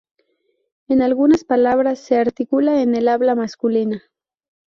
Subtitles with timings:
[0.87, 4.01] En algunas palabras se articula en el habla masculina.